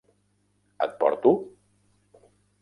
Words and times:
Et 0.85 0.95
porto? 1.03 1.35